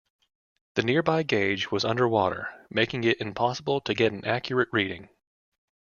The 0.73 0.81
nearby 0.81 1.21
gauge 1.21 1.69
was 1.69 1.85
underwater, 1.85 2.49
making 2.71 3.03
it 3.03 3.21
impossible 3.21 3.81
to 3.81 3.93
get 3.93 4.11
an 4.11 4.25
accurate 4.25 4.69
reading. 4.71 5.09